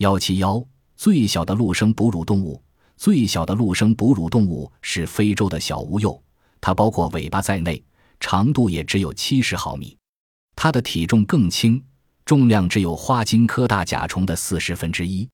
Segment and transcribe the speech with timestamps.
[0.00, 0.64] 幺七幺，
[0.96, 2.62] 最小的陆生哺乳动物。
[2.96, 6.18] 最小的陆生哺乳动物是非洲的小乌鼬，
[6.58, 7.84] 它包括尾巴在内，
[8.18, 9.94] 长度也只有七十毫米。
[10.56, 11.84] 它的体重更轻，
[12.24, 15.28] 重量只有花金科大甲虫的四十分之一。